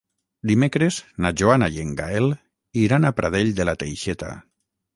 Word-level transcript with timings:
Dimecres 0.51 0.97
na 1.25 1.31
Joana 1.41 1.69
i 1.75 1.85
en 1.85 1.93
Gaël 2.01 2.33
iran 2.87 3.05
a 3.05 3.15
Pradell 3.21 3.55
de 3.61 3.71
la 3.73 3.79
Teixeta. 3.85 4.35